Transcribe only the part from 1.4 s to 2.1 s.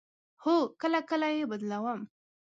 بدلوم